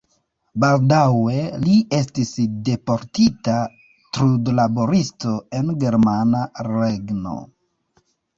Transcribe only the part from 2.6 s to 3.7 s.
deportita